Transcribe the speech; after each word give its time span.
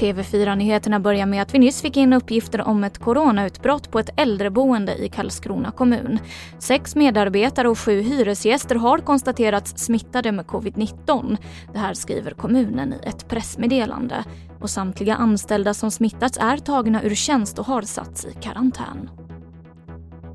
TV4-nyheterna 0.00 1.00
börjar 1.00 1.26
med 1.26 1.42
att 1.42 1.54
vi 1.54 1.58
nyss 1.58 1.82
fick 1.82 1.96
in 1.96 2.12
uppgifter 2.12 2.68
om 2.68 2.84
ett 2.84 2.98
coronautbrott 2.98 3.90
på 3.90 3.98
ett 3.98 4.10
äldreboende 4.16 4.94
i 5.04 5.08
Karlskrona 5.08 5.70
kommun. 5.70 6.18
Sex 6.58 6.96
medarbetare 6.96 7.68
och 7.68 7.78
sju 7.78 8.00
hyresgäster 8.00 8.74
har 8.74 8.98
konstaterats 8.98 9.84
smittade 9.84 10.32
med 10.32 10.46
covid-19. 10.46 11.36
Det 11.72 11.78
här 11.78 11.94
skriver 11.94 12.30
kommunen 12.30 12.92
i 12.92 13.08
ett 13.08 13.28
pressmeddelande. 13.28 14.24
Och 14.60 14.70
samtliga 14.70 15.14
anställda 15.14 15.74
som 15.74 15.90
smittats 15.90 16.38
är 16.38 16.56
tagna 16.56 17.02
ur 17.02 17.14
tjänst 17.14 17.58
och 17.58 17.66
har 17.66 17.82
satts 17.82 18.24
i 18.24 18.32
karantän. 18.40 19.10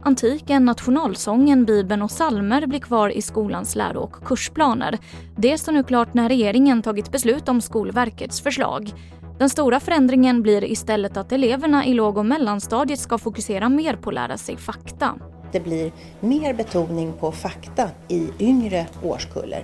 Antiken, 0.04 0.66
nationalsången, 0.66 1.66
bibeln 1.66 2.02
och 2.02 2.12
salmer 2.12 2.68
blir 2.68 2.80
kvar 2.80 3.10
i 3.10 3.22
skolans 3.22 3.76
läro 3.76 4.00
och 4.00 4.26
kursplaner. 4.26 4.98
Det 5.38 5.58
står 5.58 5.72
nu 5.72 5.84
klart 5.84 6.14
när 6.14 6.30
regeringen 6.30 6.82
tagit 6.82 7.12
beslut 7.12 7.50
om 7.50 7.62
Skolverkets 7.62 8.42
förslag. 8.42 8.94
Den 9.40 9.50
stora 9.50 9.80
förändringen 9.80 10.42
blir 10.42 10.64
istället 10.64 11.18
att 11.18 11.32
eleverna 11.32 11.86
i 11.86 11.94
låg 11.94 12.18
och 12.18 12.26
mellanstadiet 12.26 13.00
ska 13.00 13.18
fokusera 13.18 13.70
mer 13.70 13.96
på 13.96 14.10
att 14.10 14.14
lära 14.14 14.38
sig 14.38 14.58
fakta. 14.58 15.16
Det 15.52 15.60
blir 15.60 15.92
mer 16.20 16.54
betoning 16.54 17.14
på 17.20 17.32
fakta 17.32 17.90
i 18.08 18.28
yngre 18.40 18.88
årskullar. 19.04 19.64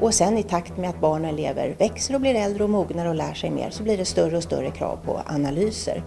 Och 0.00 0.14
sen 0.14 0.38
i 0.38 0.42
takt 0.42 0.76
med 0.76 0.90
att 0.90 1.00
barn 1.00 1.24
och 1.24 1.30
elever 1.30 1.76
växer 1.78 2.14
och 2.14 2.20
blir 2.20 2.34
äldre 2.34 2.64
och 2.64 2.70
mognar 2.70 3.06
och 3.06 3.14
lär 3.14 3.34
sig 3.34 3.50
mer 3.50 3.70
så 3.70 3.82
blir 3.82 3.98
det 3.98 4.04
större 4.04 4.36
och 4.36 4.42
större 4.42 4.70
krav 4.70 4.98
på 5.04 5.20
analyser. 5.26 6.02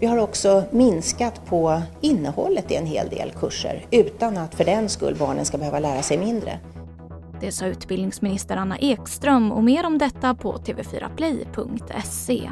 Vi 0.00 0.06
har 0.06 0.18
också 0.18 0.62
minskat 0.70 1.46
på 1.46 1.82
innehållet 2.00 2.70
i 2.70 2.74
en 2.74 2.86
hel 2.86 3.08
del 3.08 3.30
kurser 3.30 3.86
utan 3.90 4.38
att 4.38 4.54
för 4.54 4.64
den 4.64 4.88
skull 4.88 5.16
barnen 5.18 5.44
ska 5.44 5.58
behöva 5.58 5.78
lära 5.78 6.02
sig 6.02 6.18
mindre. 6.18 6.58
Det 7.40 7.52
sa 7.52 7.66
utbildningsminister 7.66 8.56
Anna 8.56 8.78
Ekström 8.78 9.52
och 9.52 9.64
mer 9.64 9.86
om 9.86 9.98
detta 9.98 10.34
på 10.34 10.56
tv4play.se. 10.56 12.50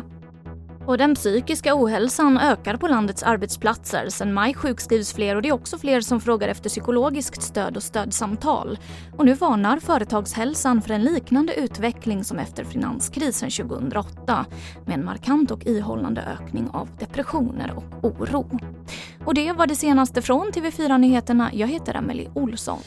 Och 0.87 0.99
den 0.99 1.15
psykiska 1.15 1.75
ohälsan 1.75 2.39
ökar 2.39 2.77
på 2.77 2.89
landets 2.89 3.23
arbetsplatser. 3.23 4.09
Sen 4.09 4.35
maj 4.35 4.55
sjukskrivs 4.55 5.13
fler 5.13 5.37
och 5.37 5.43
det 5.43 5.49
är 5.49 5.53
också 5.53 5.79
fler 5.79 6.01
som 6.01 6.21
frågar 6.21 6.49
efter 6.49 6.69
psykologiskt 6.69 7.43
stöd 7.43 7.77
och 7.77 7.83
stödsamtal. 7.83 8.79
Och 9.17 9.25
nu 9.25 9.35
varnar 9.35 9.79
Företagshälsan 9.79 10.83
för 10.83 10.95
en 10.95 11.05
liknande 11.05 11.55
utveckling 11.55 12.25
som 12.25 12.39
efter 12.39 12.65
finanskrisen 12.65 13.51
2008 13.51 14.47
med 14.87 14.95
en 14.95 15.05
markant 15.05 15.51
och 15.51 15.67
ihållande 15.67 16.23
ökning 16.23 16.69
av 16.73 16.89
depressioner 16.99 17.73
och 17.77 18.05
oro. 18.05 18.59
Och 19.25 19.35
det 19.35 19.53
var 19.53 19.67
det 19.67 19.77
senaste 19.77 20.23
från 20.23 20.53
TV4 20.53 20.99
Nyheterna. 20.99 21.51
Jag 21.53 21.69
heter 21.69 21.95
Emily 21.95 22.29
Olsson. 22.35 22.79